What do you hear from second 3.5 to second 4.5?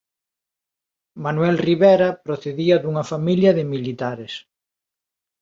de militares.